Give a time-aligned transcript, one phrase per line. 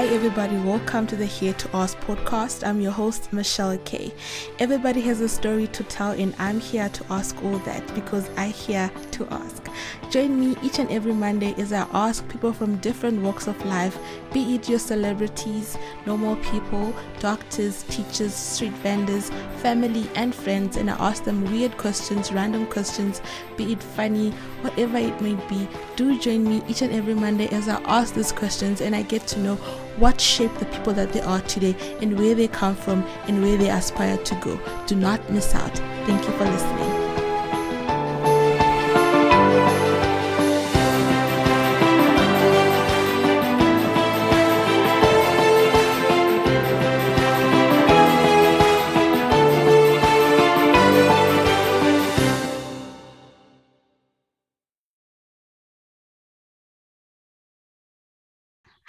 [0.00, 0.56] Hi, everybody.
[0.56, 2.66] Welcome to the Here to Ask podcast.
[2.66, 4.14] I'm your host, Michelle Kay.
[4.58, 8.46] Everybody has a story to tell, and I'm here to ask all that because I
[8.46, 9.62] here to ask.
[10.10, 13.98] Join me each and every Monday as I ask people from different walks of life,
[14.32, 15.76] be it your celebrities,
[16.06, 22.32] normal people, doctors, teachers, street vendors, family, and friends, and I ask them weird questions,
[22.32, 23.20] random questions,
[23.58, 24.30] be it funny,
[24.62, 25.68] whatever it may be.
[25.96, 29.26] Do join me each and every Monday as I ask these questions and I get
[29.28, 29.58] to know
[30.00, 33.56] what shaped the people that they are today and where they come from and where
[33.56, 34.58] they aspire to go.
[34.86, 35.76] Do not miss out.
[36.06, 36.99] Thank you for listening.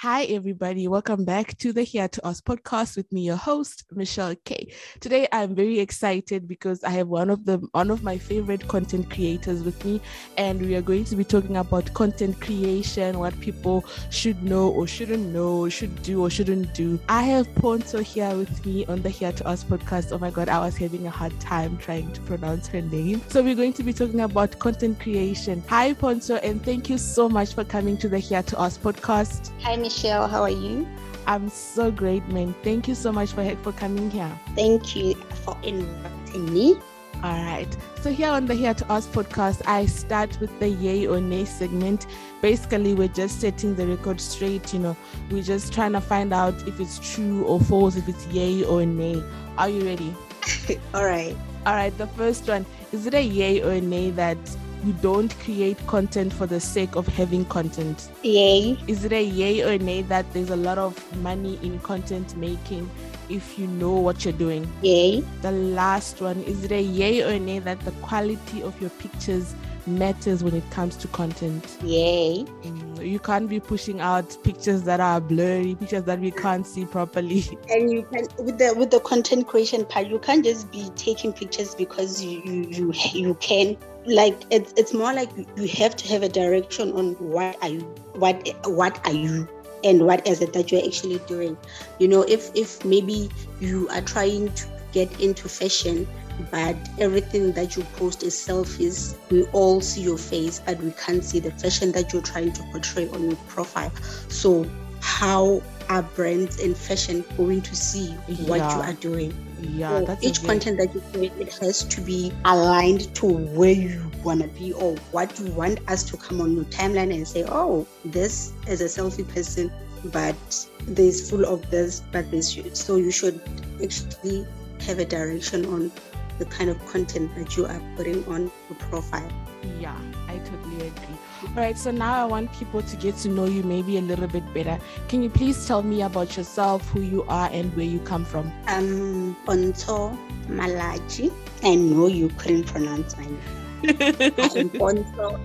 [0.02, 0.88] Hi, everybody.
[0.88, 4.74] Welcome back to the Here to Ask podcast with me, your host, Michelle K.
[5.00, 9.12] Today, I'm very excited because I have one of the one of my favorite content
[9.12, 10.02] creators with me,
[10.38, 14.88] and we are going to be talking about content creation, what people should know or
[14.88, 17.00] shouldn't know, should do or shouldn't do.
[17.08, 20.12] I have Ponto here with me on the Here to Ask podcast.
[20.12, 23.22] Oh my God, I was having a hard time trying to pronounce her name.
[23.28, 25.64] So we're going to be talking about content creation.
[25.70, 29.52] Hi, Ponto, and thank you so much for coming to the Here to Ask podcast.
[29.62, 29.91] Hi, Michelle.
[29.92, 30.28] Michelle.
[30.28, 30.88] How are you?
[31.28, 32.56] I'm so great, man.
[32.64, 34.32] Thank you so much for for coming here.
[34.56, 36.80] Thank you for inviting me.
[37.22, 37.68] All right.
[38.02, 41.44] So here on the Here to Ask podcast, I start with the yay or nay
[41.44, 42.08] segment.
[42.42, 44.74] Basically, we're just setting the record straight.
[44.74, 44.98] You know,
[45.30, 48.86] we're just trying to find out if it's true or false, if it's yay or
[48.86, 49.22] nay.
[49.58, 50.16] Are you ready?
[50.94, 51.36] All right.
[51.66, 51.96] All right.
[51.98, 54.40] The first one is it a yay or a nay that
[54.86, 58.10] you don't create content for the sake of having content?
[58.24, 58.78] Yay.
[58.88, 62.36] Is it a yay or a nay that there's a lot of money in content
[62.36, 62.90] making
[63.30, 64.72] if you know what you're doing?
[64.82, 65.22] Yay.
[65.42, 68.90] The last one, is it a yay or a nay that the quality of your
[68.92, 69.56] pictures
[69.88, 71.78] matters when it comes to content?
[71.84, 72.46] Yay.
[72.64, 76.86] Mm, you can't be pushing out pictures that are blurry, pictures that we can't see
[76.86, 77.46] properly.
[77.70, 81.34] And you can with the with the content creation part, you can't just be taking
[81.34, 86.08] pictures because you you you, you can like it's it's more like you have to
[86.08, 87.82] have a direction on what are you
[88.16, 89.48] what what are you
[89.84, 91.58] and what is it that you're actually doing.
[92.00, 93.30] You know if if maybe
[93.60, 96.08] you are trying to get into fashion
[96.50, 101.24] but everything that you post is selfies we all see your face but we can't
[101.24, 103.92] see the fashion that you're trying to portray on your profile.
[104.30, 104.70] So
[105.02, 108.12] how are brands and fashion going to see
[108.48, 108.76] what yeah.
[108.76, 113.14] you are doing yeah so each content that you create it has to be aligned
[113.16, 116.66] to where you want to be or what you want us to come on your
[116.66, 119.72] timeline and say oh this is a selfie person
[120.06, 120.36] but
[120.82, 123.40] there's full of this but this so you should
[123.84, 124.46] actually
[124.82, 125.92] have a direction on
[126.40, 129.32] the kind of content that you are putting on your profile.
[129.80, 129.96] Yeah
[130.28, 133.64] i totally agree all right, so now I want people to get to know you
[133.64, 134.80] maybe a little bit better.
[135.08, 138.52] Can you please tell me about yourself, who you are, and where you come from?
[138.68, 141.32] I'm Ponto Malachi.
[141.64, 143.40] I know you couldn't pronounce my name.
[144.40, 145.40] I'm Ponto.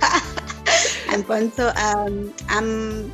[1.08, 1.68] I'm Ponto.
[1.76, 3.12] Um, I'm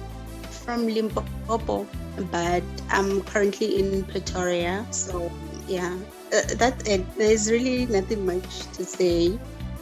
[0.50, 1.86] from Limpopo,
[2.30, 4.86] but I'm currently in Pretoria.
[4.92, 5.32] So,
[5.66, 5.98] yeah,
[6.32, 7.04] uh, that's it.
[7.16, 9.38] There's really nothing much to say.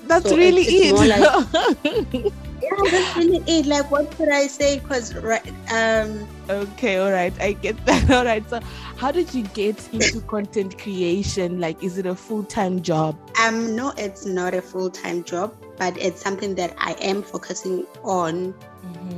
[0.06, 0.94] That's so really it.
[0.94, 3.66] Like, yeah, that's really it.
[3.66, 4.78] Like, what could I say?
[4.78, 8.10] Because, right, um, okay, all right, I get that.
[8.16, 8.60] All right, so
[8.96, 11.60] how did you get into content creation?
[11.60, 13.16] Like, is it a full time job?
[13.42, 17.86] Um, no, it's not a full time job, but it's something that I am focusing
[18.04, 18.52] on.
[18.52, 19.16] Mm-hmm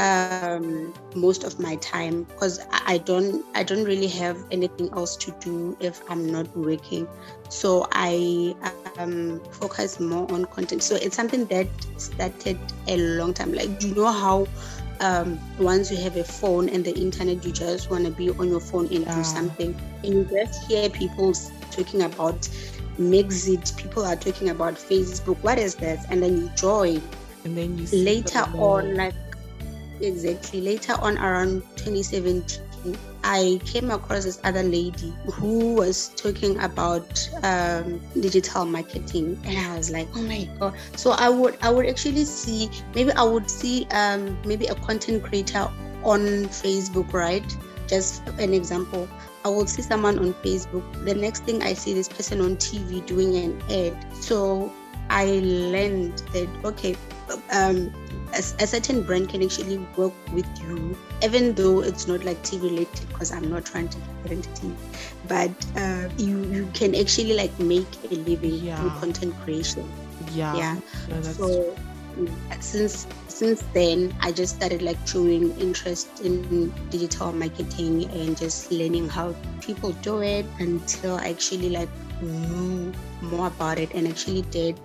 [0.00, 5.30] um, most of my time because I don't I don't really have anything else to
[5.40, 7.06] do if I'm not working.
[7.50, 8.54] So I
[8.98, 10.82] um, focus more on content.
[10.82, 13.52] So it's something that started a long time.
[13.52, 14.46] Like you know how
[15.00, 18.48] um, once you have a phone and the internet, you just want to be on
[18.48, 19.74] your phone and do something,
[20.04, 21.32] and you just hear people
[21.70, 22.48] talking about
[22.98, 23.76] MXit.
[23.76, 25.42] People are talking about Facebook.
[25.42, 26.04] What is that?
[26.10, 27.02] And then you join.
[27.44, 29.14] And then you later on, like
[30.00, 30.60] exactly.
[30.60, 38.00] Later on, around 2017, I came across this other lady who was talking about um,
[38.18, 42.24] digital marketing, and I was like, "Oh my god!" So I would, I would actually
[42.24, 45.70] see, maybe I would see, um, maybe a content creator
[46.02, 47.44] on Facebook, right?
[47.86, 49.08] Just an example.
[49.44, 50.84] I would see someone on Facebook.
[51.04, 53.96] The next thing I see this person on TV doing an ad.
[54.14, 54.72] So
[55.08, 56.96] I learned that okay,
[57.52, 57.92] um,
[58.34, 62.58] a, a, certain brand can actually work with you, even though it's not like tea
[62.58, 64.74] related, because I'm not trying to get into tea,
[65.28, 68.80] but uh, you you can actually like make a living yeah.
[68.80, 69.88] through content creation.
[70.32, 70.54] Yeah.
[70.56, 71.22] Yeah.
[71.22, 71.74] so
[72.60, 79.08] since since then i just started like showing interest in digital marketing and just learning
[79.08, 81.88] how people do it until i actually like
[82.20, 82.92] knew
[83.22, 84.78] more about it and actually did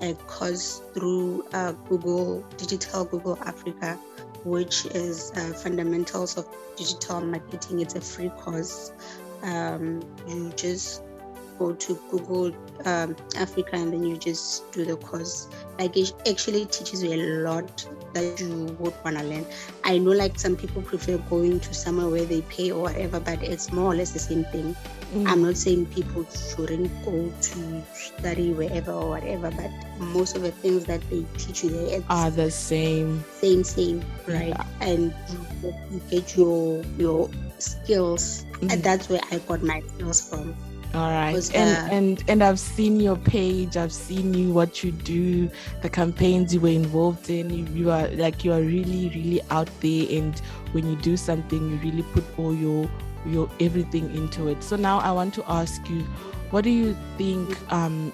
[0.00, 3.98] a course through uh, google digital google africa
[4.44, 6.46] which is uh, fundamentals of
[6.76, 7.80] digital marketing.
[7.80, 8.92] It's a free course.
[9.42, 11.02] Um, you just
[11.58, 12.52] go to Google
[12.84, 15.48] um, Africa and then you just do the course.
[15.78, 19.46] Like it actually teaches you a lot that you would want to learn.
[19.84, 23.42] I know like some people prefer going to somewhere where they pay or whatever, but
[23.42, 24.76] it's more or less the same thing.
[25.14, 25.26] Mm.
[25.26, 30.52] I'm not saying people shouldn't go to study wherever or whatever, but most of the
[30.52, 33.24] things that they teach you there are the same.
[33.32, 34.48] Same, same, right?
[34.48, 34.64] Yeah.
[34.80, 35.14] And
[35.62, 38.72] you, you, get your your skills, mm.
[38.72, 40.54] and that's where I got my skills from.
[40.94, 41.32] All right.
[41.34, 43.76] Was, and uh, and and I've seen your page.
[43.76, 45.50] I've seen you what you do,
[45.82, 47.50] the campaigns you were involved in.
[47.50, 50.38] You, you are like you are really really out there and
[50.72, 52.88] when you do something you really put all your
[53.26, 54.62] your everything into it.
[54.62, 56.04] So now I want to ask you
[56.50, 58.12] what do you think um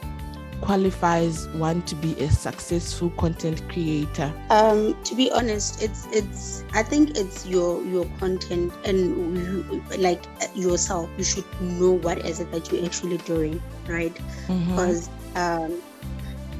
[0.61, 4.33] qualifies one to be a successful content creator?
[4.51, 10.23] Um, to be honest, it's it's I think it's your your content and you, like
[10.55, 11.11] yourself.
[11.17, 14.15] You should know what is it that you're actually doing, right?
[14.47, 14.71] Mm-hmm.
[14.71, 15.81] Because um,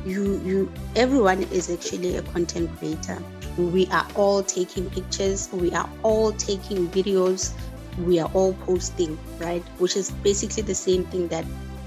[0.05, 3.23] you you everyone is actually a content creator.
[3.57, 5.49] We are all taking pictures.
[5.53, 7.53] We are all taking videos.
[7.99, 9.63] We are all posting, right?
[9.79, 11.45] Which is basically the same thing that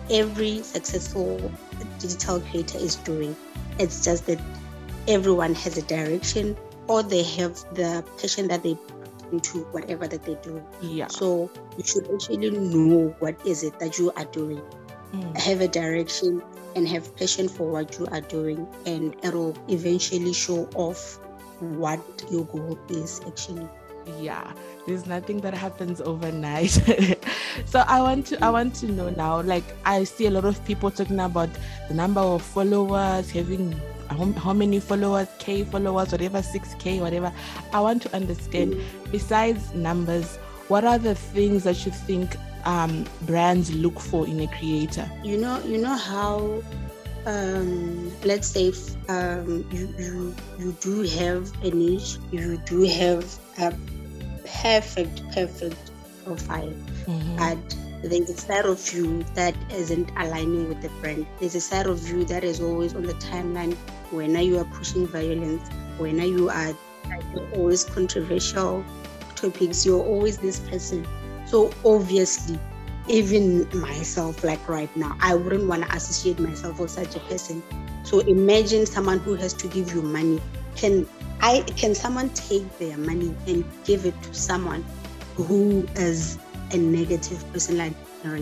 [0.10, 1.52] every successful
[2.00, 3.36] digital creator is doing.
[3.80, 4.40] It's just that
[5.08, 6.58] everyone has a direction
[6.88, 10.64] or they have the passion that they put into whatever that they do.
[10.82, 11.08] Yeah.
[11.08, 14.62] So you should actually know what is it that you are doing.
[15.14, 15.38] Mm.
[15.38, 16.42] Have a direction
[16.76, 21.20] and have passion for what you are doing and it'll eventually show off
[21.60, 22.00] what
[22.30, 23.68] your goal is actually
[24.20, 24.54] yeah
[24.88, 26.80] there's nothing that happens overnight.
[27.66, 30.64] So i want to i want to know now like i see a lot of
[30.66, 31.50] people talking about
[31.88, 33.76] the number of followers having
[34.10, 37.32] how, many followers k followers whatever 6k whatever.
[37.74, 38.80] I want to understand
[39.12, 40.38] besides numbers
[40.68, 42.36] what are the things that you think
[42.66, 45.10] um, brands look for in a creator?
[45.24, 46.62] You know you know how
[47.26, 48.72] um, let's say
[49.10, 53.26] um, you, you you do have a niche you do have
[53.58, 53.74] a
[54.62, 55.92] perfect, perfect
[56.26, 56.74] profile.
[57.06, 57.38] Mm-hmm.
[57.38, 61.26] But there's a side of you that isn't aligning with the brand.
[61.40, 63.76] There's a side of you that is always on the timeline
[64.12, 65.68] when you are pushing violence,
[65.98, 66.74] when you are
[67.56, 68.84] always controversial
[69.36, 71.08] topics, you're always this person.
[71.46, 72.60] So obviously,
[73.08, 77.64] even myself, like right now, I wouldn't want to associate myself with such a person.
[78.04, 80.42] So imagine someone who has to give you money.
[80.76, 81.08] Can
[81.42, 84.84] I can someone take their money and give it to someone
[85.36, 86.38] who is
[86.72, 87.94] a negative person like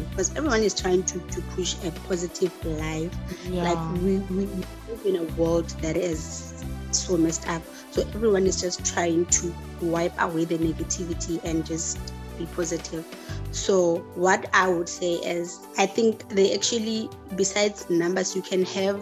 [0.10, 3.14] because everyone is trying to, to push a positive life.
[3.48, 3.72] Yeah.
[3.72, 7.62] Like we, we live in a world that is so messed up.
[7.92, 12.00] So everyone is just trying to wipe away the negativity and just
[12.38, 13.06] be positive.
[13.52, 19.02] So what I would say is I think they actually besides numbers you can have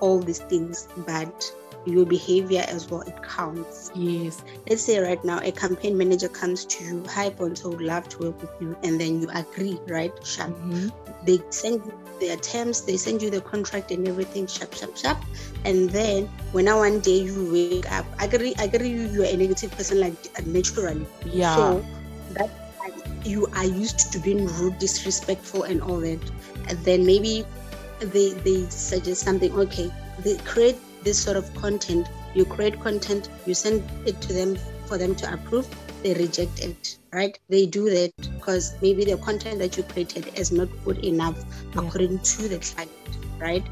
[0.00, 1.52] all these things, but
[1.86, 3.90] your behavior as well it counts.
[3.94, 4.42] Yes.
[4.68, 8.18] Let's say right now a campaign manager comes to you hi bonto would love to
[8.18, 10.12] work with you and then you agree right?
[10.24, 10.50] Sharp.
[10.50, 10.88] Mm-hmm.
[11.24, 15.18] they send you their terms they send you the contract and everything sharp sharp sharp.
[15.64, 19.70] And then when one day you wake up I agree agree you you're a negative
[19.72, 21.06] person like naturally.
[21.24, 21.54] Yeah.
[21.54, 21.84] So
[22.34, 22.50] that
[23.24, 26.20] you are used to being rude disrespectful and all that.
[26.68, 27.44] And then maybe
[28.00, 29.90] they they suggest something okay
[30.22, 30.78] they create
[31.08, 32.06] this sort of content.
[32.34, 35.66] You create content, you send it to them for them to approve,
[36.02, 37.38] they reject it, right?
[37.48, 41.80] They do that because maybe the content that you created is not good enough yeah.
[41.80, 42.90] according to the client,
[43.38, 43.66] right?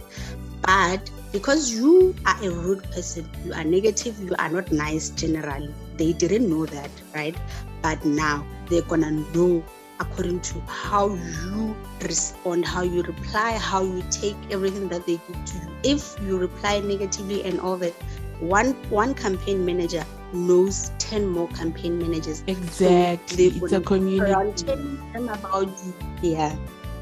[0.62, 5.73] But because you are a rude person, you are negative, you are not nice generally.
[5.99, 7.37] They didn't know that, right?
[7.83, 9.62] But now they're gonna know
[10.00, 15.45] according to how you respond, how you reply, how you take everything that they give
[15.45, 15.71] to you.
[15.85, 17.93] If you reply negatively and all that,
[18.41, 22.43] one one campaign manager knows 10 more campaign managers.
[22.47, 23.50] Exactly.
[23.59, 24.65] So it's a community.
[24.65, 25.95] them about you.
[26.23, 26.55] Yeah.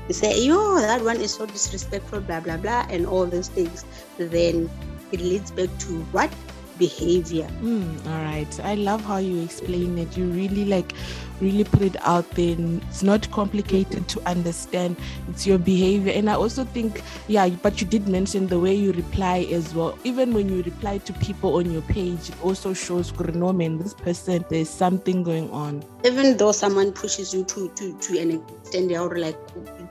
[0.07, 3.85] They say, yo, that one is so disrespectful, blah, blah, blah, and all those things.
[4.19, 4.71] Then
[5.13, 6.31] it leads back to what?
[6.78, 7.49] Behavior.
[7.62, 8.61] Mm, all right.
[8.61, 10.16] I love how you explain it.
[10.16, 10.93] You really like
[11.40, 12.57] really put it out there.
[12.88, 14.97] It's not complicated to understand.
[15.28, 16.12] It's your behavior.
[16.12, 19.99] And I also think, yeah, but you did mention the way you reply as well.
[20.04, 23.95] Even when you reply to people on your page, it also shows, no man, this
[23.95, 25.85] person, there's something going on.
[26.04, 29.38] Even though someone pushes you to to, to an extent, are like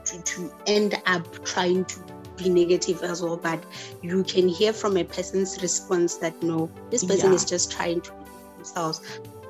[0.04, 2.00] to, to end up trying to
[2.36, 3.62] be negative as well, but
[4.02, 7.36] you can hear from a person's response that no, this person yeah.
[7.36, 8.12] is just trying to
[8.56, 9.00] themselves.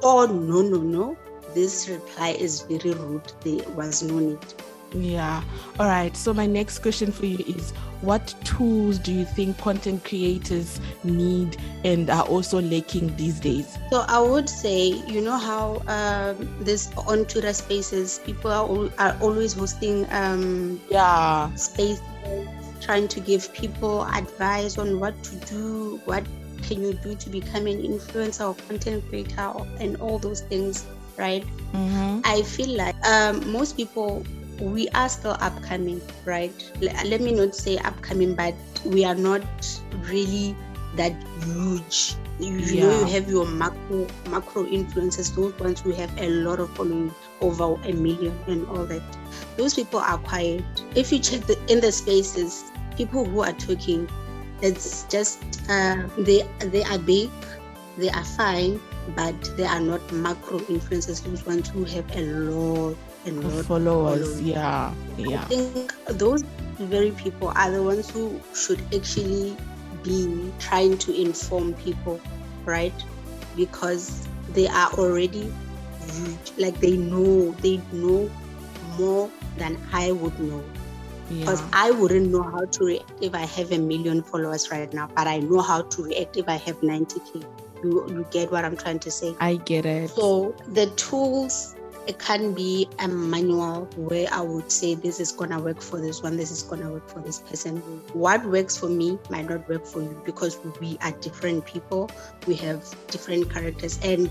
[0.03, 1.17] Oh no, no, no.
[1.55, 3.33] This reply is very rude.
[3.43, 4.38] There was no need.
[4.95, 5.43] Yeah.
[5.79, 6.17] All right.
[6.17, 11.57] So my next question for you is what tools do you think content creators need
[11.85, 13.76] and are also lacking these days?
[13.91, 19.17] So I would say, you know how um, this on Twitter spaces, people are, are
[19.21, 22.03] always hosting um, yeah spaces
[22.85, 26.25] trying to give people advice on what to do, what
[26.62, 30.85] can you do to become an influencer or content creator, and all those things,
[31.17, 31.45] right?
[31.73, 32.21] Mm-hmm.
[32.25, 34.25] I feel like um, most people
[34.61, 36.55] we are still upcoming, right?
[36.81, 39.43] Let me not say upcoming, but we are not
[40.07, 40.57] really
[40.97, 41.12] that
[41.45, 42.14] huge.
[42.41, 42.83] You, yeah.
[42.83, 47.14] know, you have your macro macro influencers, those ones who have a lot of following,
[47.41, 49.03] over a million and all that.
[49.57, 50.65] Those people are quiet.
[50.95, 52.65] If you check the in the spaces,
[52.97, 54.09] people who are talking,
[54.63, 57.31] it's just uh, they they are big,
[57.97, 58.81] they are fine,
[59.15, 61.23] but they are not macro influencers.
[61.23, 62.97] Those ones who have a lot
[63.27, 64.27] and lot followers.
[64.27, 64.43] followers.
[64.43, 65.43] Yeah, yeah.
[65.43, 66.43] I think those
[66.79, 69.57] very people are the ones who should actually
[70.03, 72.21] be trying to inform people,
[72.65, 72.95] right?
[73.57, 75.53] Because they are already
[76.11, 76.53] huge.
[76.59, 78.31] Like they know, they know
[78.99, 80.65] more than I would know
[81.29, 81.71] because yeah.
[81.73, 85.27] I wouldn't know how to react if I have a million followers right now, but
[85.27, 87.45] I know how to react if I have 90k.
[87.83, 89.35] You, you get what I'm trying to say?
[89.41, 90.11] I get it.
[90.11, 91.75] So the tools,
[92.07, 96.23] it can be a manual where I would say this is gonna work for this
[96.23, 97.79] one, this is gonna work for this person.
[98.13, 102.11] What works for me might not work for you because we are different people,
[102.47, 104.31] we have different characters, and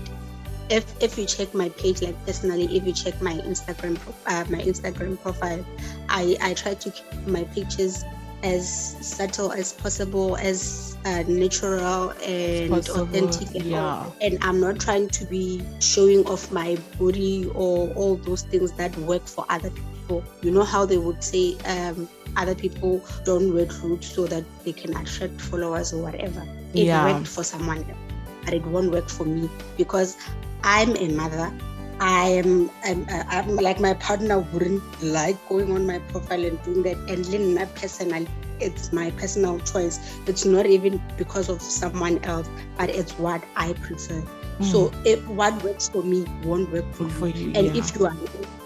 [0.70, 4.60] if if you check my page like personally if you check my instagram uh, my
[4.62, 5.64] instagram profile
[6.08, 8.04] i i try to keep my pictures
[8.42, 8.68] as
[9.00, 14.10] subtle as possible as uh, natural and possible, authentic and, yeah.
[14.20, 18.94] and i'm not trying to be showing off my body or all those things that
[18.98, 23.66] work for other people you know how they would say um, other people don't wear
[23.66, 26.42] clothes so that they can attract followers or whatever
[26.74, 27.12] it yeah.
[27.12, 27.98] worked for someone else
[28.44, 30.16] but it won't work for me because
[30.64, 31.52] I'm a mother.
[32.00, 36.82] I am I'm, I'm, like my partner wouldn't like going on my profile and doing
[36.84, 36.96] that.
[37.08, 38.26] And then my personal,
[38.60, 40.00] it's my personal choice.
[40.26, 44.22] It's not even because of someone else, but it's what I prefer.
[44.58, 44.64] Mm.
[44.64, 47.52] So if what works for me won't work for, for you.
[47.54, 47.82] And yeah.
[47.82, 48.16] if you are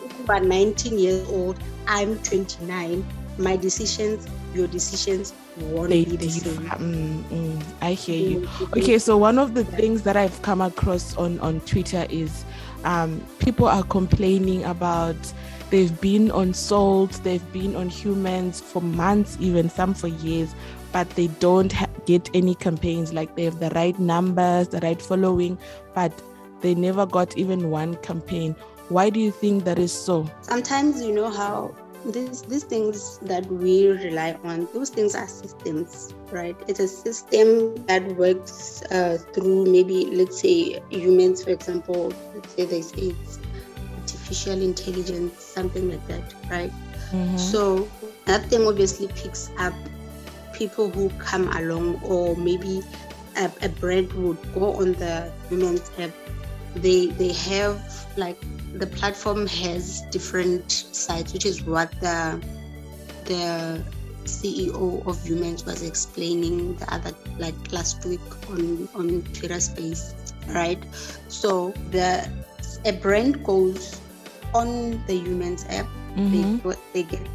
[0.05, 3.05] if you are 19 years old, I'm 29.
[3.39, 6.57] My decisions, your decisions won't they be the same.
[6.57, 8.49] Mm, mm, I hear you.
[8.77, 12.45] Okay, so one of the things that I've come across on on Twitter is
[12.85, 15.17] um, people are complaining about
[15.71, 20.55] they've been on salt, they've been on Humanz for months, even some for years,
[20.93, 23.13] but they don't ha- get any campaigns.
[23.13, 25.59] Like they have the right numbers, the right following,
[25.95, 26.13] but
[26.61, 28.55] they never got even one campaign.
[28.89, 30.31] Why do you think that is so?
[30.41, 31.75] Sometimes you know how
[32.05, 36.57] these these things that we rely on those things are systems right?
[36.69, 42.65] It's a system that works uh, through maybe let's say Humanz for example let's say
[42.67, 43.39] they say it's
[43.97, 46.73] artificial intelligence something like that right?
[47.13, 47.39] Mm-hmm.
[47.39, 47.89] so
[48.27, 49.73] that thing obviously picks up
[50.53, 52.83] people who come along or maybe
[53.37, 56.11] a, a brand would go on the Humanz app
[56.75, 57.81] they they have
[58.17, 58.37] like
[58.75, 62.41] the platform has different sites, which is what the
[63.25, 63.83] the
[64.25, 68.21] CEO of Humanz was explaining the other like last week
[68.51, 70.15] on on Twitter Space,
[70.49, 70.83] right?
[71.29, 72.29] So the
[72.85, 74.01] a brand goes
[74.55, 76.69] on the Humanz app, mm-hmm.
[76.69, 77.27] they they get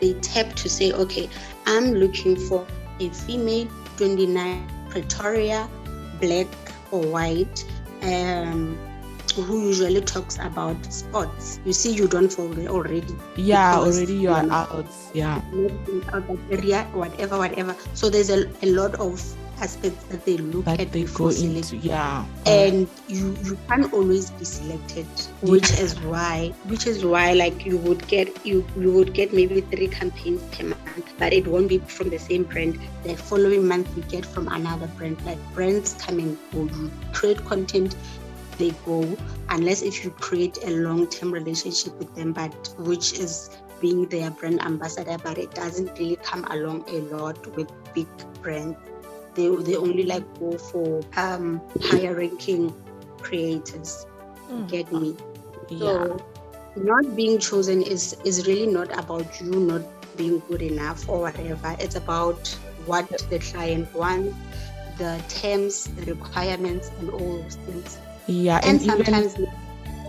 [0.00, 1.28] they tap to say, okay,
[1.66, 2.66] I'm looking for
[3.00, 5.68] a female, 29, Pretoria,
[6.20, 6.46] black
[6.90, 7.64] or white,
[8.02, 8.78] um,
[9.42, 11.60] who usually talks about sports.
[11.64, 13.14] You see, you don't follow already.
[13.36, 14.86] Yeah, already you are out.
[15.14, 15.36] Yeah.
[16.12, 17.76] Out that area, whatever, whatever.
[17.94, 19.20] So there's a, a lot of
[19.60, 24.30] aspects that they look that at they go into yeah and you you can't always
[24.30, 25.06] be selected
[25.42, 25.80] which yeah.
[25.80, 29.88] is why which is why like you would get you you would get maybe three
[29.88, 34.02] campaigns per month but it won't be from the same brand the following month you
[34.04, 37.96] get from another brand like brands come and go you create content
[38.58, 39.16] they go
[39.50, 43.50] unless if you create a long-term relationship with them but which is
[43.80, 48.08] being their brand ambassador but it doesn't really come along a lot with big
[48.42, 48.76] brands
[49.34, 52.74] they, they only like go for um higher ranking
[53.20, 54.06] creators.
[54.50, 54.68] Mm.
[54.68, 55.16] get me?
[55.68, 55.86] Yeah.
[55.86, 56.26] so
[56.76, 59.82] not being chosen is is really not about you not
[60.16, 61.76] being good enough or whatever.
[61.78, 62.48] It's about
[62.86, 64.34] what the client wants
[64.98, 69.52] the terms the requirements and all those things yeah, and, and sometimes even,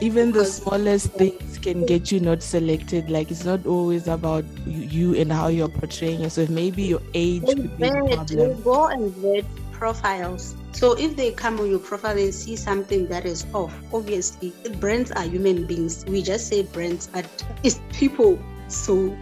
[0.01, 3.09] even the smallest things can get you not selected.
[3.09, 6.49] Like it's not always about you, and how you're portraying yourself.
[6.49, 8.61] Maybe your age could be a problem.
[8.61, 10.55] Go and vet profiles.
[10.73, 15.11] So if they come on your profile and see something that is off, obviously brands
[15.11, 16.05] are human beings.
[16.05, 17.25] We just say brands, but
[17.63, 18.37] it's people.
[18.67, 19.17] So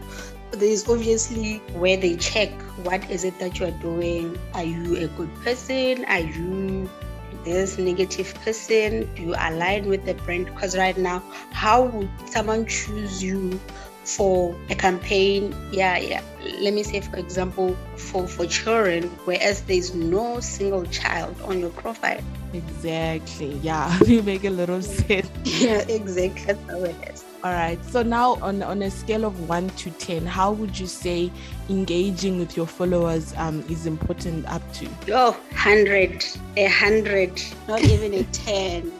[0.51, 2.49] there's obviously where they check
[2.83, 4.37] what is it that you are doing.
[4.53, 6.05] Are you a good person?
[6.05, 6.89] Are you
[7.43, 9.09] this negative person?
[9.15, 10.45] Do you align with the brand?
[10.45, 13.59] Because right now, how would someone choose you
[14.03, 15.55] for a campaign?
[15.71, 16.21] Yeah, yeah.
[16.59, 21.71] Let me say, for example, for for children, whereas there's no single child on your
[21.71, 22.21] profile.
[22.53, 23.53] Exactly.
[23.61, 25.29] Yeah, you make a little sense.
[25.43, 26.45] Yeah, exactly.
[26.45, 27.26] That's how it is.
[27.43, 27.83] All right.
[27.85, 31.31] So now on on a scale of 1 to 10, how would you say
[31.69, 34.89] engaging with your followers um, is important up to?
[35.11, 36.25] Oh, 100.
[36.57, 38.91] A 100, not even a 10.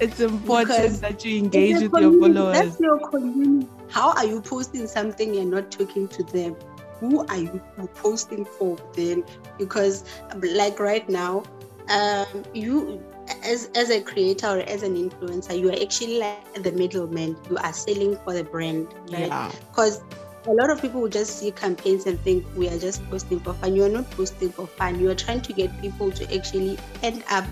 [0.00, 2.58] it's important that you engage with your followers.
[2.58, 3.68] That's your community.
[3.90, 6.56] How are you posting something and not talking to them?
[6.98, 7.60] Who are you
[7.94, 9.24] posting for then?
[9.56, 11.44] Because like right now,
[11.88, 13.02] um, you
[13.42, 17.36] as as a creator or as an influencer, you are actually like the middleman.
[17.50, 19.52] You are selling for the brand, right?
[19.70, 20.02] Because
[20.46, 23.52] a lot of people will just see campaigns and think we are just posting for
[23.54, 23.76] fun.
[23.76, 24.98] You are not posting for fun.
[24.98, 27.44] You are trying to get people to actually end up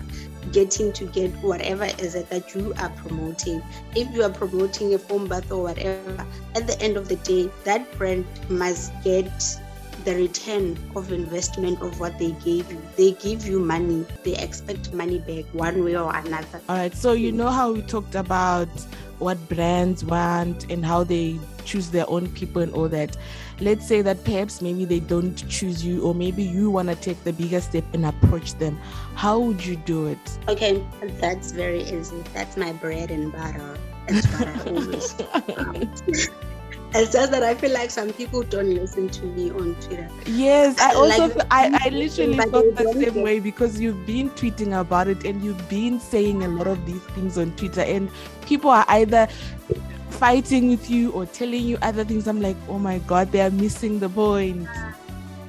[0.53, 3.63] getting to get whatever is it that you are promoting.
[3.95, 7.51] If you are promoting a foam bath or whatever, at the end of the day,
[7.65, 9.31] that brand must get
[10.09, 12.81] the return of investment of what they gave you.
[12.97, 16.63] They give you money, they expect money back one way or another.
[16.67, 16.95] All right.
[16.95, 18.69] So, you know how we talked about
[19.19, 23.19] what brands want and how they choose their own people and all that.
[23.61, 27.23] Let's say that perhaps maybe they don't choose you, or maybe you want to take
[27.25, 28.79] the bigger step and approach them.
[29.15, 30.39] How would you do it?
[30.49, 30.83] Okay,
[31.21, 32.23] that's very easy.
[32.33, 33.77] That's my bread and butter.
[34.07, 36.31] That's what I always
[36.95, 40.09] It's just that I feel like some people don't listen to me on Twitter.
[40.25, 44.79] Yes, I also like, I, I literally felt the same way because you've been tweeting
[44.81, 48.11] about it and you've been saying a lot of these things on Twitter and
[48.47, 49.29] people are either
[50.11, 52.27] fighting with you or telling you other things.
[52.27, 54.67] I'm like, oh my god, they are missing the point.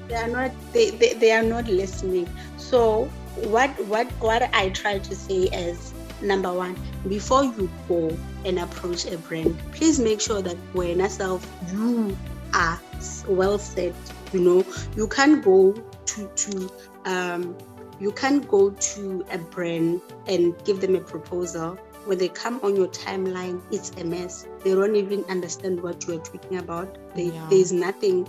[0.09, 2.27] They are not they, they, they are not listening.
[2.57, 6.75] So what what what I try to say is number one,
[7.07, 12.17] before you go and approach a brand, please make sure that when yourself you
[12.53, 12.79] are
[13.27, 13.93] well set.
[14.33, 16.71] You know, you can't go to to
[17.05, 17.57] um,
[17.99, 21.75] you can't go to a brand and give them a proposal.
[22.05, 24.47] When they come on your timeline, it's a mess.
[24.63, 26.97] They don't even understand what you are talking about.
[27.15, 27.47] They, yeah.
[27.49, 28.27] There's nothing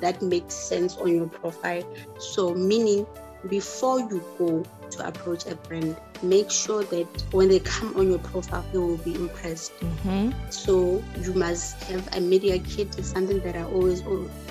[0.00, 1.84] that makes sense on your profile.
[2.18, 3.06] So, meaning
[3.48, 5.96] before you go to approach a brand,
[6.28, 9.72] make sure that when they come on your profile, they will be impressed.
[9.80, 10.30] Mm-hmm.
[10.50, 12.98] So you must have a media kit.
[12.98, 14.02] It's something that I always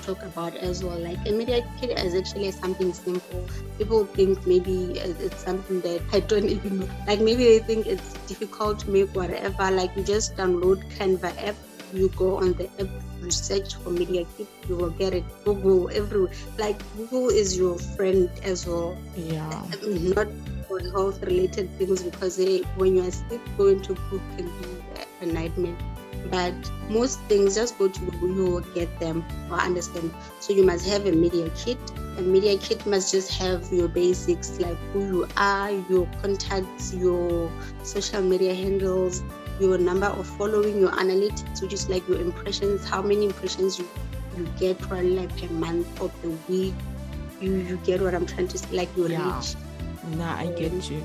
[0.02, 0.98] talk about as well.
[0.98, 3.48] Like a media kit is actually something simple.
[3.78, 6.88] People think maybe it's something that I don't even know.
[7.06, 9.70] Like maybe they think it's difficult to make whatever.
[9.70, 11.56] Like you just download Canva app,
[11.92, 12.88] you go on the app
[13.24, 18.28] research for media kit you will get it google everywhere like google is your friend
[18.42, 19.62] as well yeah
[20.16, 20.28] not
[20.80, 25.26] health related things because they, when you are sick going to google can be a
[25.26, 25.76] nightmare
[26.30, 26.54] but
[26.88, 30.86] most things just go to google you will get them or understand so you must
[30.86, 31.78] have a media kit
[32.18, 37.50] a media kit must just have your basics like who you are your contacts your
[37.82, 39.22] social media handles
[39.60, 43.88] your number of following, your analytics, which is like your impressions, how many impressions you,
[44.36, 46.74] you get probably like per month or per week.
[47.40, 49.36] You you get what I'm trying to say, like your yeah.
[49.36, 49.54] reach.
[50.12, 51.02] Nah, I get you.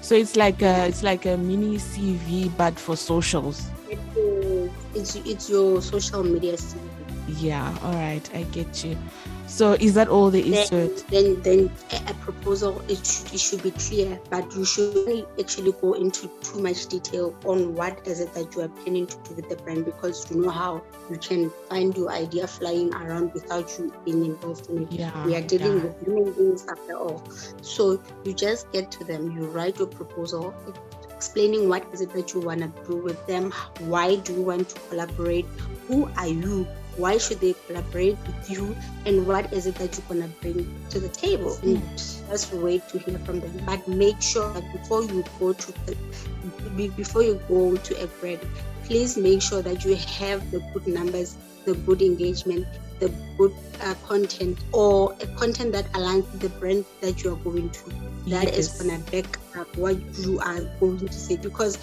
[0.00, 3.66] So it's like a it's like a mini CV but for socials.
[3.88, 6.78] It is, it's it's your social media CV.
[7.38, 8.96] Yeah, all right, I get you.
[9.50, 11.04] So is that all there is then, to it?
[11.08, 11.70] Then, then
[12.08, 16.60] a, proposal it should, it should be clear, but you shouldn't actually go into too
[16.62, 19.84] much detail on what is it that you are planning to do with the brand
[19.84, 24.70] because you know how you can find your idea flying around without you being involved
[24.70, 24.92] in it.
[24.92, 25.82] Yeah, we are dealing yeah.
[25.82, 27.22] with human beings after all.
[27.60, 30.54] So you just get to them, you write your proposal,
[31.08, 34.68] explaining what is it that you want to do with them, why do you want
[34.68, 35.44] to collaborate,
[35.86, 36.66] who are you,
[37.00, 41.00] why should they collaborate with you, and what is it that you're gonna bring to
[41.00, 41.58] the table.
[41.62, 43.62] And just wait to hear from them.
[43.64, 48.40] But make sure that before you go to the, before you go to a brand,
[48.84, 52.66] please make sure that you have the good numbers, the good engagement,
[52.98, 53.08] the
[53.38, 57.70] good uh, content or a content that aligns with the brand that you are going
[57.70, 57.90] to.
[58.28, 58.58] That yes.
[58.58, 61.78] is going to back up what you are going to say because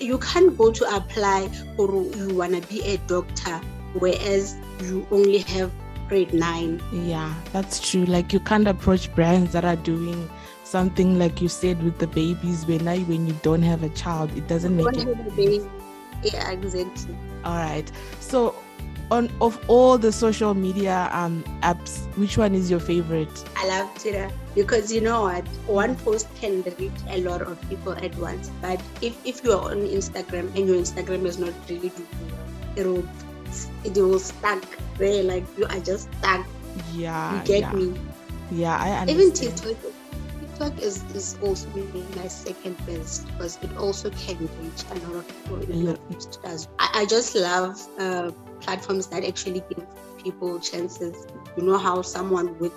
[0.00, 3.60] you can't go to apply or you want to be a doctor
[3.94, 5.72] whereas you only have
[6.08, 6.82] grade nine.
[6.92, 8.04] Yeah, that's true.
[8.04, 10.28] Like you can't approach brands that are doing
[10.64, 14.34] something like you said with the babies when now when you don't have a child
[14.34, 15.62] it doesn't make it
[16.22, 18.54] yeah exactly all right so
[19.12, 23.44] on of all the social media um, apps, which one is your favorite?
[23.56, 27.92] I love Twitter because you know what, one post can reach a lot of people
[27.92, 28.50] at once.
[28.62, 32.76] But if, if you are on Instagram and your Instagram is not really doing well,
[32.76, 33.06] it will
[33.84, 34.64] it will stuck
[34.98, 36.46] there like you are just stuck.
[36.92, 37.72] Yeah, you get yeah.
[37.72, 37.94] me.
[38.50, 39.20] Yeah, I understand.
[39.20, 39.92] Even TikTok.
[40.40, 41.68] TikTok is, is also
[42.16, 45.64] my second best because it also can reach a lot of people.
[45.64, 45.96] Yeah.
[46.78, 49.86] I, I just love uh, platforms that actually give
[50.22, 51.26] people chances.
[51.56, 52.72] You know how someone with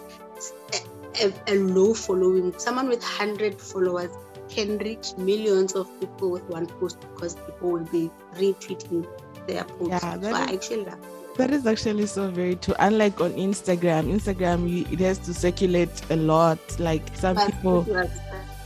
[0.74, 4.12] a, a, a low following, someone with 100 followers
[4.50, 9.06] can reach millions of people with one post because people will be retweeting
[9.48, 9.90] their post.
[9.90, 11.00] Yeah, so I actually love
[11.38, 12.76] that is actually so very true.
[12.80, 16.60] Unlike on Instagram, Instagram you, it has to circulate a lot.
[16.80, 17.86] Like some people,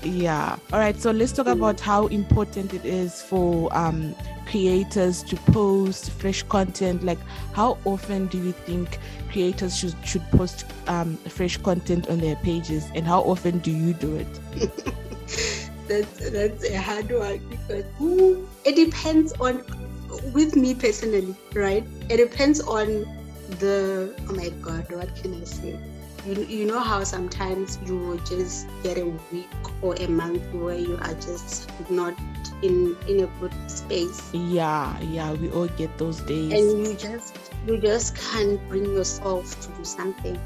[0.04, 0.58] yeah.
[0.72, 1.00] All right.
[1.00, 1.54] So let's talk mm.
[1.54, 4.16] about how important it is for um,
[4.46, 7.04] creators to post fresh content.
[7.04, 7.20] Like,
[7.54, 9.00] how often do you think
[9.32, 13.94] creators should should post um, fresh content on their pages, and how often do you
[13.94, 14.28] do it?
[15.88, 17.86] that's that's a hard one because
[18.64, 19.64] it depends on
[20.34, 21.86] with me personally, right?
[22.10, 23.06] It depends on
[23.60, 25.80] the oh my god, what can I say?
[26.26, 29.48] You, you know how sometimes you will just get a week
[29.82, 32.14] or a month where you are just not
[32.62, 34.22] in in a good space.
[34.34, 36.52] Yeah, yeah, we all get those days.
[36.54, 40.38] And you just you just can't bring yourself to do something,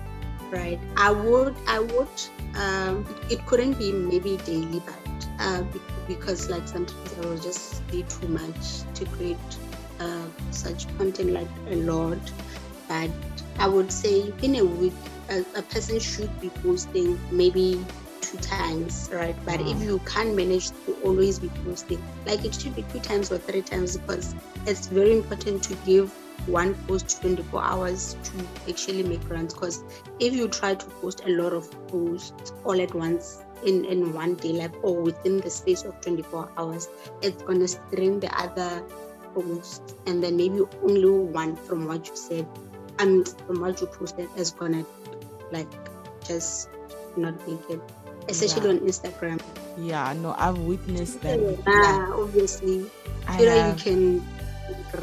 [0.52, 0.80] right?
[0.96, 2.16] I would I would
[2.56, 5.64] um it couldn't be maybe daily, but uh,
[6.08, 9.38] because like sometimes I will just be too much to create
[10.00, 12.20] uh, such content like a lot.
[12.88, 13.12] But
[13.60, 14.94] I would say in a week,
[15.30, 17.84] a, a person should be posting maybe
[18.22, 19.36] two times, right?
[19.46, 23.32] But if you can't manage to always be posting, like it should be two times
[23.32, 24.36] or three times because
[24.66, 26.12] it's very important to give
[26.48, 29.54] one post 24 hours to actually make runs.
[29.54, 29.84] Because
[30.20, 34.36] if you try to post a lot of posts all at once, in, in one
[34.36, 36.90] day, like or within the space of 24 hours,
[37.22, 38.84] it's gonna strain the other
[39.34, 42.48] posts, and then maybe only one from what you said
[43.00, 44.86] and from what you posted is gonna
[45.52, 45.68] like
[46.26, 46.70] just
[47.18, 47.82] not make it,
[48.30, 48.70] especially yeah.
[48.70, 49.42] on Instagram.
[49.78, 51.40] Yeah, no, I've witnessed that.
[51.40, 52.86] Yeah, obviously,
[53.26, 54.33] Twitter you can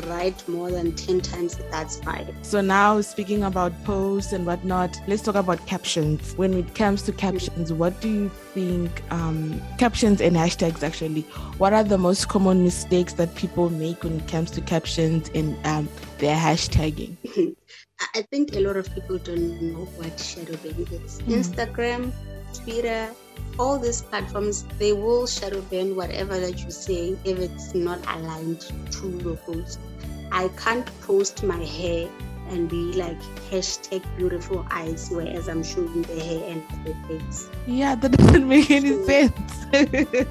[0.07, 2.35] write more than 10 times that's fine.
[2.43, 6.35] So now speaking about posts and whatnot let's talk about captions.
[6.37, 11.23] When it comes to captions what do you think um, captions and hashtags actually
[11.59, 15.57] what are the most common mistakes that people make when it comes to captions and
[15.67, 17.17] um, their hashtagging?
[18.15, 21.21] I think a lot of people don't know what shadow banning is.
[21.23, 21.35] Mm.
[21.41, 22.13] instagram
[22.55, 23.11] twitter
[23.59, 28.61] all these platforms they will shadow ban whatever that you say if it's not aligned
[28.91, 29.79] to your post.
[30.33, 32.09] I can't post my hair
[32.49, 37.49] and be like hashtag beautiful eyes whereas I'm showing the hair and the face.
[37.67, 39.67] Yeah, that doesn't make any sense.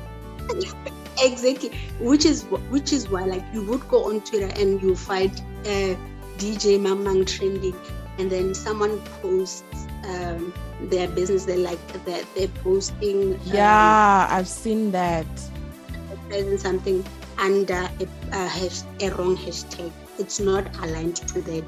[1.22, 1.72] exactly.
[2.00, 5.32] Which is which is why like you would go on Twitter and you find
[5.66, 5.96] uh,
[6.38, 7.76] DJ Mamang trending
[8.18, 11.46] and then someone posts um, their business.
[11.46, 13.40] They like that they're posting.
[13.46, 15.28] Yeah, um, I've seen that.
[16.58, 17.04] Something
[17.40, 19.92] under a, a, hash, a wrong hashtag.
[20.20, 21.64] It's not aligned to that.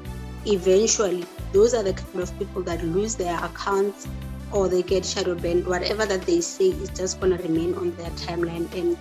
[0.46, 4.06] Eventually, those are the kind of people that lose their accounts
[4.52, 5.66] or they get shadow banned.
[5.66, 8.72] Whatever that they say is just gonna remain on their timeline.
[8.74, 8.96] And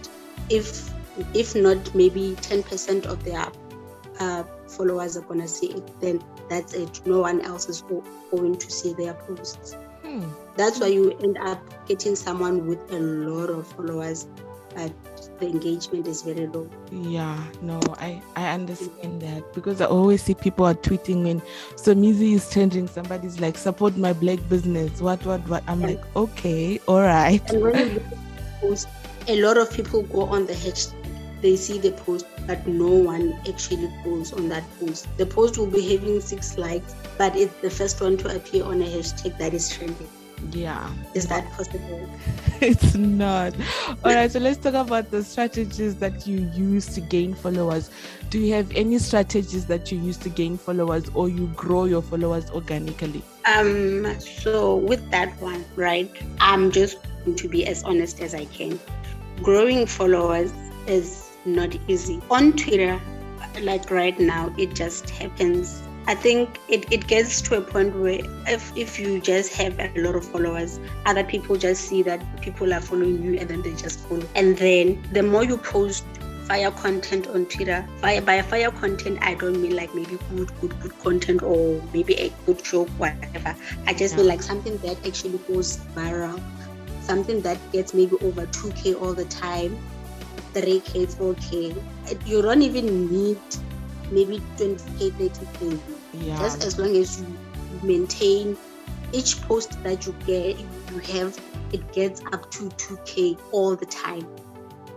[0.50, 0.92] if
[1.34, 3.46] if not maybe 10% of their
[4.20, 7.02] uh, followers are gonna see it, then that's it.
[7.06, 7.84] No one else is
[8.32, 9.76] going to see their posts.
[10.04, 10.26] Hmm.
[10.56, 14.28] That's why you end up getting someone with a lot of followers,
[14.76, 14.92] but
[15.40, 16.70] the engagement is very low.
[16.92, 21.42] Yeah, no, I I understand that because I always see people are tweeting when
[21.76, 22.88] Somizi is changing.
[22.88, 25.02] Somebody's like, support my black business.
[25.02, 25.64] What what what?
[25.68, 25.88] I'm yeah.
[25.88, 27.42] like, okay, all right.
[27.52, 28.04] And when you
[28.62, 28.88] post,
[29.28, 31.01] a lot of people go on the hashtag.
[31.42, 35.08] They see the post, but no one actually goes on that post.
[35.18, 38.82] The post will be having six likes, but it's the first one to appear on
[38.82, 40.08] a hashtag that is trending.
[40.52, 40.90] Yeah.
[41.14, 42.10] Is that possible?
[42.62, 43.54] it's not.
[44.04, 47.90] All right, so let's talk about the strategies that you use to gain followers.
[48.30, 52.02] Do you have any strategies that you use to gain followers or you grow your
[52.02, 53.22] followers organically?
[53.46, 56.10] Um so with that one, right?
[56.40, 58.80] I'm just going to be as honest as I can.
[59.42, 60.52] Growing followers
[60.88, 62.22] is not easy.
[62.30, 63.00] On Twitter,
[63.62, 68.20] like right now, it just happens I think it, it gets to a point where
[68.48, 72.74] if, if you just have a lot of followers, other people just see that people
[72.74, 74.28] are following you and then they just follow.
[74.36, 76.04] And then the more you post
[76.48, 80.80] fire content on Twitter, fire by fire content, I don't mean like maybe good, good,
[80.82, 83.56] good content or maybe a good joke, whatever.
[83.86, 84.22] I just yeah.
[84.22, 86.42] mean like something that actually goes viral,
[87.02, 89.78] something that gets maybe over 2K all the time,
[90.54, 92.28] 3K, 4K.
[92.28, 93.40] You don't even need
[94.12, 95.80] maybe 20k 30k
[96.14, 96.38] yeah.
[96.38, 97.28] just as long as you
[97.82, 98.58] maintain
[99.14, 101.40] each post that you get you have
[101.72, 104.28] it gets up to 2k all the time.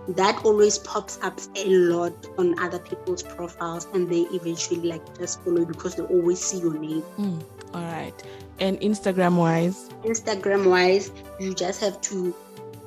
[0.08, 5.42] That always pops up a lot on other people's profiles and they eventually like just
[5.42, 7.02] follow because they always see your name.
[7.16, 8.14] Mm, all right
[8.60, 12.34] and instagram wise instagram wise you just have to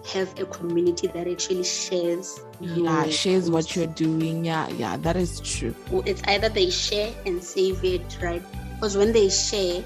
[0.08, 4.46] have a community that actually shares yeah shares what you're doing.
[4.46, 5.76] Yeah yeah that is true.
[6.06, 8.44] It's either they share and save it right?
[8.76, 9.84] Because when they share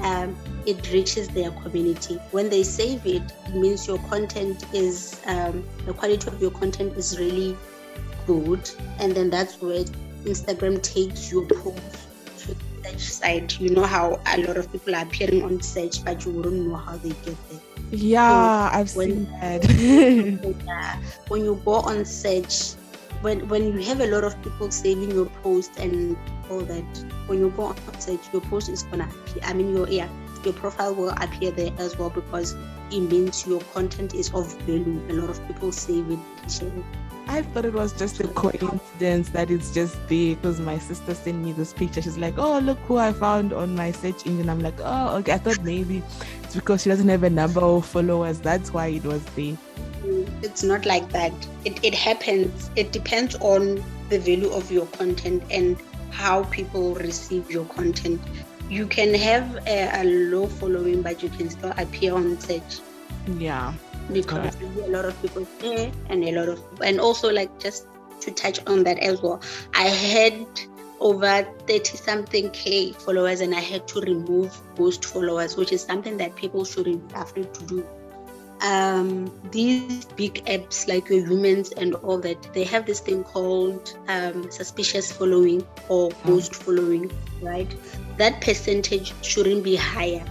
[0.00, 2.16] um, it reaches their community.
[2.30, 6.96] When they save it it means your content is um, the quality of your content
[6.96, 7.56] is really
[8.26, 8.70] good.
[8.98, 9.84] And then that's where
[10.24, 11.78] instagram takes your post
[12.38, 13.60] to the search site.
[13.60, 16.76] You know how a lot of people are appearing on search but you wouldn't know
[16.76, 19.64] how they get there yeah, so I've when, seen that.
[20.64, 22.74] yeah, when you go on search,
[23.20, 26.16] when when you have a lot of people saving your post and
[26.50, 26.84] all that,
[27.26, 29.42] when you go on search, your post is gonna appear.
[29.44, 30.08] I mean, your yeah,
[30.44, 32.54] your profile will appear there as well because
[32.90, 35.02] it means your content is of value.
[35.10, 36.18] A lot of people save it.
[37.28, 38.28] I thought it was just a
[38.96, 42.02] coincidence that it's just there because my sister sent me this picture.
[42.02, 45.32] She's like, "Oh, look who I found on my search engine." I'm like, "Oh, okay."
[45.32, 46.02] I thought maybe
[46.42, 48.40] it's because she doesn't have a number of followers.
[48.40, 49.56] That's why it was there.
[50.42, 51.32] It's not like that.
[51.64, 52.70] It it happens.
[52.76, 55.76] It depends on the value of your content and
[56.10, 58.20] how people receive your content.
[58.68, 62.80] You can have a, a low following, but you can still appear on search.
[63.38, 63.74] Yeah
[64.12, 67.88] because a lot of people there and a lot of and also like just
[68.26, 69.40] to touch on that as well.
[69.74, 70.46] I had
[71.00, 76.16] over 30 something k followers and i had to remove ghost followers which is something
[76.16, 77.86] that people shouldn't afraid to do.
[78.62, 83.98] Um, these big apps like your Humanz and all that they have this thing called
[84.08, 87.12] um, suspicious following or ghost following
[87.42, 87.68] right?
[88.16, 90.24] That percentage shouldn't be higher.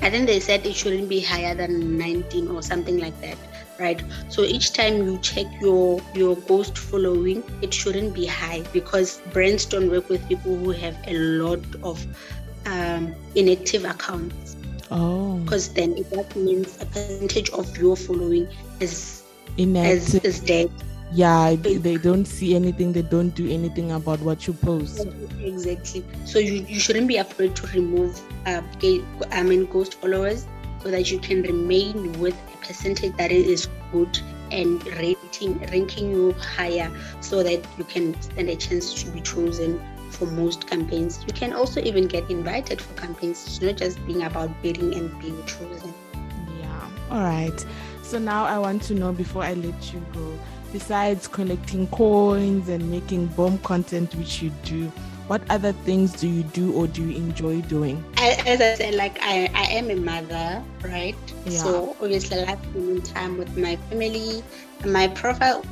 [0.00, 3.36] I think they said it shouldn't be higher than 19 or something like that
[3.78, 4.02] right?
[4.28, 9.64] So each time you check your your ghost following it shouldn't be high because brands
[9.64, 12.04] don't work with people who have a lot of
[12.66, 14.56] um, inactive accounts.
[14.90, 15.38] Oh.
[15.38, 18.48] Because then that means a percentage of your following
[18.80, 19.22] is
[19.56, 20.24] inactive.
[20.24, 20.70] is, is dead.
[21.12, 25.06] Yeah they don't see anything they don't do anything about what you post.
[25.40, 28.62] Exactly so you, you shouldn't be afraid to remove uh,
[29.30, 30.46] i mean ghost followers
[30.82, 34.18] so that you can remain with percentage that is good
[34.50, 39.80] and rating ranking you higher so that you can stand a chance to be chosen
[40.10, 41.24] for most campaigns.
[41.26, 43.44] You can also even get invited for campaigns.
[43.46, 45.92] It's not just being about bidding and being chosen.
[46.60, 46.90] Yeah.
[47.10, 47.64] All right.
[48.02, 50.38] So now i want to know before i let you go
[50.74, 54.90] besides collecting coins and making bomb content, which you do,
[55.26, 58.04] what other things do you do or do you enjoy doing?
[58.18, 61.16] As I said, like I, I am a mother, right?
[61.46, 61.58] Yeah.
[61.58, 64.42] So obviously I like spending time with my family.
[64.84, 65.64] My profile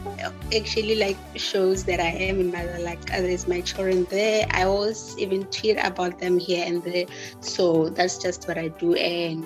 [0.56, 2.78] actually like shows that I am a mother.
[2.80, 4.46] Like uh, there's my children there.
[4.50, 7.06] I always even tweet about them here and there.
[7.40, 8.94] So that's just what I do.
[8.94, 9.44] And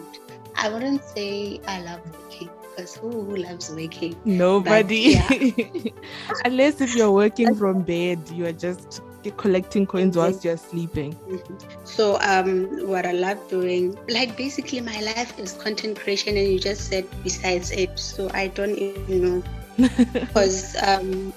[0.55, 4.17] I wouldn't say I love cooking because who, who loves waking?
[4.25, 5.17] Nobody.
[5.17, 5.91] But, yeah.
[6.45, 11.13] Unless if you're working from bed, you are just you're collecting coins whilst you're sleeping.
[11.15, 11.85] Mm-hmm.
[11.85, 16.59] So um, what I love doing, like basically my life is content creation, and you
[16.59, 17.99] just said besides it.
[17.99, 19.43] So I don't even know
[20.13, 21.35] because um,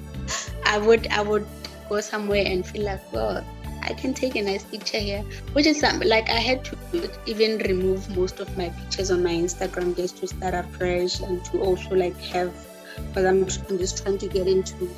[0.64, 1.46] I would I would
[1.88, 3.44] go somewhere and feel like well
[3.82, 6.76] I can take a nice picture here, which is something like I had to
[7.26, 11.60] even remove most of my pictures on my Instagram just to start afresh and to
[11.60, 12.52] also like have,
[12.96, 14.90] because I'm, I'm just trying to get into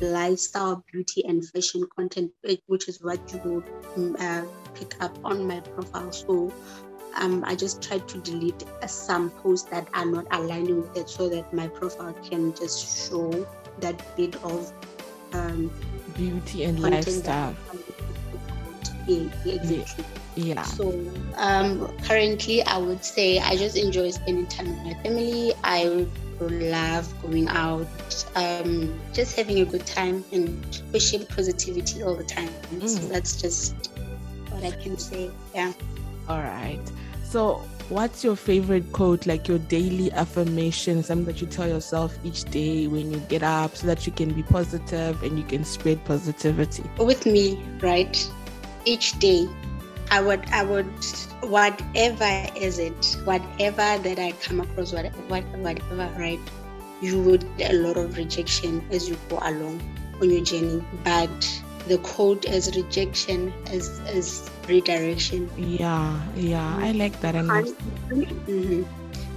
[0.00, 2.32] lifestyle, beauty, and fashion content,
[2.66, 3.64] which is what you would
[3.96, 6.12] mm, uh, pick up on my profile.
[6.12, 6.52] So
[7.16, 11.28] um, I just tried to delete some posts that are not aligning with it so
[11.28, 13.46] that my profile can just show
[13.80, 14.72] that bit of
[15.32, 15.70] um,
[16.14, 17.56] beauty and lifestyle.
[19.06, 20.04] Yeah, exactly.
[20.36, 20.62] Yeah.
[20.62, 20.92] So
[21.36, 25.52] um, currently, I would say I just enjoy spending time with my family.
[25.64, 26.06] I
[26.40, 27.86] love going out,
[28.34, 32.50] um, just having a good time and pushing positivity all the time.
[32.74, 32.88] Mm.
[32.88, 33.90] So that's just
[34.50, 35.30] what I can say.
[35.54, 35.72] Yeah.
[36.28, 36.80] All right.
[37.24, 42.44] So what's your favorite quote, like your daily affirmation, something that you tell yourself each
[42.44, 46.04] day when you get up so that you can be positive and you can spread
[46.04, 46.84] positivity?
[46.98, 48.30] With me, right?
[48.84, 49.48] Each day,
[50.10, 50.86] I would, I would,
[51.42, 56.40] whatever is it, whatever that I come across, whatever, whatever, right?
[57.00, 59.82] You would get a lot of rejection as you go along
[60.20, 67.18] on your journey, but the code as rejection as as redirection yeah yeah i like
[67.20, 68.82] that mm-hmm.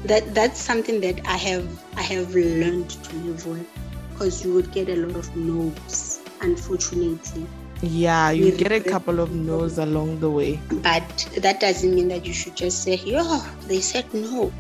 [0.05, 3.67] that that's something that i have i have learned to live with
[4.12, 7.45] because you would get a lot of no's unfortunately
[7.82, 10.60] yeah you get a couple of no's along the way.
[10.84, 13.24] But that doesn't mean that you should just say yo
[13.68, 14.52] they said no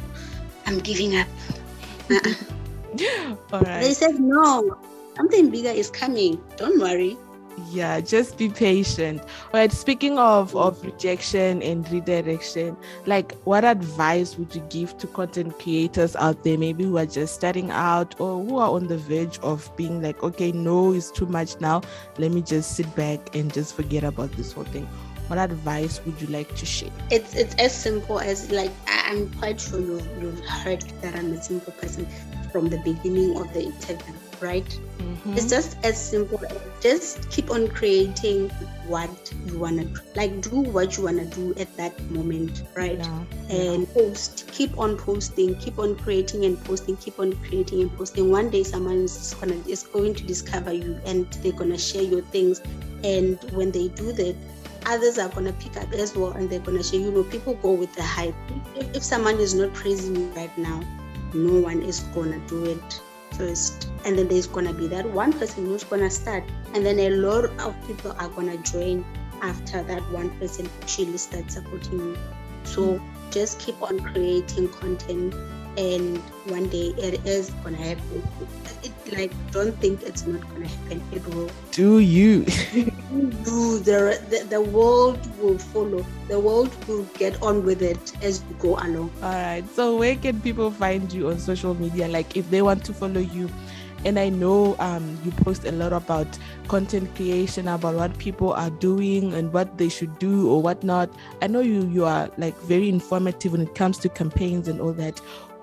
[0.65, 1.27] i'm giving up.
[2.09, 3.35] Uh-uh.
[3.53, 3.81] all right.
[3.81, 4.77] They said no
[5.15, 6.41] something bigger is coming.
[6.57, 7.17] Don't worry
[7.69, 9.21] yeah just be patient.
[9.21, 15.07] All right speaking of of rejection and redirection like what advice would you give to
[15.07, 18.97] content creators out there maybe who are just starting out or who are on the
[18.97, 21.81] verge of being like okay no it's too much now.
[22.17, 24.87] Let me just sit back and just forget about this whole thing.
[25.27, 26.91] What advice would you like to share?
[27.11, 28.71] It's it's as simple as like
[29.09, 32.07] i'm quite sure you've, you've heard that i'm a simple person
[32.51, 34.79] from the beginning of the interview right?
[34.97, 35.33] Mm-hmm.
[35.33, 38.49] It's just as simple as just keep on creating
[38.87, 39.99] what you wanna do.
[40.15, 42.97] like do what you wanna do at that moment, right?
[42.97, 43.23] Yeah.
[43.49, 43.93] And yeah.
[43.93, 48.31] post, keep on posting, keep on creating and posting, keep on creating and posting.
[48.31, 52.21] One day someone is gonna is going to discover you and they're gonna share your
[52.21, 52.61] things.
[53.03, 54.35] And when they do that,
[54.85, 56.99] others are gonna pick up as well and they're gonna share.
[56.99, 58.35] You know, people go with the hype.
[58.75, 60.81] If, if someone is not praising you right now,
[61.33, 63.01] no one is gonna do it
[63.33, 67.09] first and then there's gonna be that one person who's gonna start and then a
[67.09, 69.03] lot of people are gonna join
[69.41, 72.17] after that one person actually starts supporting you.
[72.63, 75.33] So just keep on creating content
[75.79, 76.17] and
[76.51, 78.21] one day it is gonna happen.
[78.83, 81.01] It, like don't think it's not gonna happen.
[81.11, 81.49] It will.
[81.71, 82.43] Do you?
[83.47, 83.79] Do.
[83.79, 86.05] The, the the world will follow.
[86.27, 89.09] The world will get on with it as you go along.
[89.23, 92.07] All right so where can people find you on social media?
[92.07, 93.49] Like if they want to follow you.
[94.05, 96.25] And I know um, you post a lot about
[96.69, 101.09] content creation, about what people are doing and what they should do or whatnot.
[101.41, 104.93] I know you you are like very informative when it comes to campaigns and all
[104.93, 105.19] that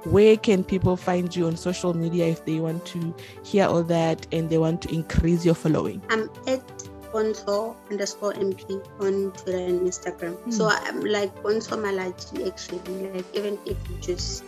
[0.06, 4.26] where can people find you on social media if they want to hear all that
[4.32, 6.00] and they want to increase your following?
[6.10, 6.62] I'm at
[7.12, 10.36] Bonso underscore MP on Twitter and Instagram.
[10.36, 10.52] Mm.
[10.52, 13.10] So I'm like Bonso Malachi actually.
[13.10, 14.44] Like even if you just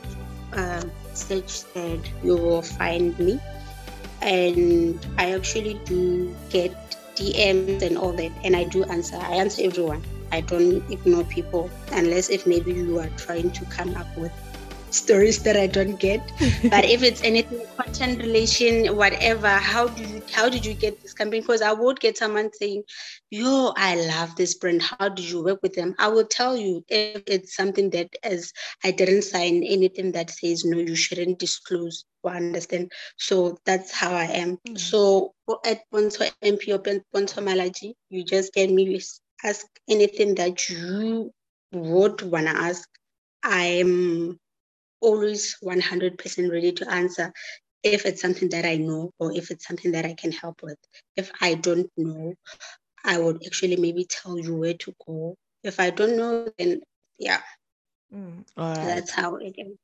[0.53, 3.41] uh, search that, you will find me.
[4.23, 6.75] And I actually do get
[7.15, 9.17] DMs and all that, and I do answer.
[9.17, 10.03] I answer everyone.
[10.31, 14.33] I don't ignore people unless if maybe you are trying to come up with
[14.91, 16.21] stories that I don't get.
[16.71, 21.15] but if it's anything content relation, whatever, how did you how did you get this
[21.15, 21.43] campaign?
[21.43, 22.83] Because I would get someone saying,
[23.31, 24.83] Yo, I love this brand.
[24.83, 25.95] How did you work with them?
[25.99, 28.53] I will tell you if it's something that as
[28.85, 32.93] I didn't sign anything that says no, you shouldn't disclose or understand.
[33.17, 34.57] So that's how I am.
[34.57, 34.77] Mm-hmm.
[34.77, 39.01] So at Bonso MP or Bonso Malachi, you just get me
[39.45, 41.33] ask anything that you
[41.73, 42.89] would wanna ask.
[43.45, 44.39] I'm
[45.01, 47.33] always 100% ready to answer
[47.83, 50.79] if it's something that I know or if it's something that I can help with.
[51.17, 52.35] If I don't know,
[53.05, 55.37] I would actually maybe tell you where to go.
[55.63, 56.81] If I don't know, then
[57.19, 57.41] yeah.
[58.13, 59.77] Mm, That's how it is.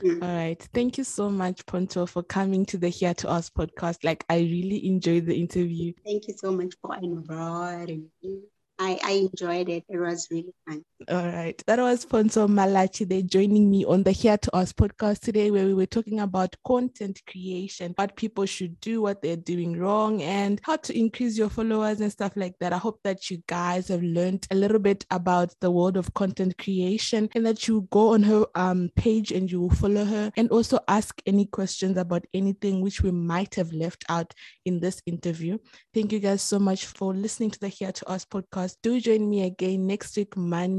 [0.00, 0.22] Mm.
[0.22, 0.68] All right.
[0.74, 4.04] Thank you so much, Ponto, for coming to the Here to Ask podcast.
[4.04, 5.92] Like, I really enjoyed the interview.
[6.04, 8.40] Thank you so much for inviting me.
[8.78, 9.84] I, I enjoyed it.
[9.88, 10.84] It was really fun.
[11.10, 11.62] All right.
[11.66, 13.04] That was Ponto Malachi.
[13.04, 16.56] They're joining me on the Here to Ask podcast today, where we were talking about
[16.66, 21.50] content creation, what people should do, what they're doing wrong, and how to increase your
[21.50, 22.72] followers and stuff like that.
[22.72, 26.56] I hope that you guys have learned a little bit about the world of content
[26.56, 30.48] creation and that you go on her um, page and you will follow her and
[30.48, 34.32] also ask any questions about anything which we might have left out
[34.64, 35.58] in this interview.
[35.92, 38.76] Thank you guys so much for listening to the Here to Ask podcast.
[38.82, 40.34] Do join me again next week,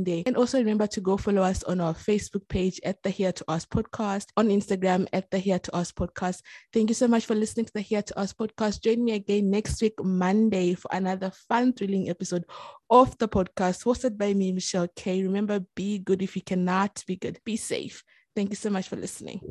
[0.08, 0.24] Monday.
[0.26, 3.46] And also remember to go follow us on our Facebook page at the Here to
[3.48, 6.42] Ask podcast, on Instagram at the Here to Ask podcast.
[6.74, 8.82] Thank you so much for listening to the Here to Ask podcast.
[8.82, 12.46] Join me again next week, Monday, for another fun, thrilling episode
[12.90, 15.24] of the podcast hosted by me, Michelle K.
[15.24, 17.40] Remember, be good if you cannot be good.
[17.44, 18.04] Be safe.
[18.36, 19.42] Thank you so much for listening.